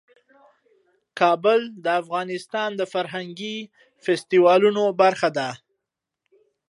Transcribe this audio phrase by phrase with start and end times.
[1.19, 3.57] کابل د افغانستان د فرهنګي
[4.03, 5.49] فستیوالونو برخه ده.